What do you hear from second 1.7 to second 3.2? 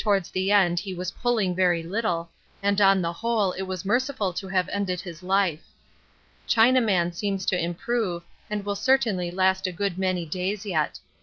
little, and on the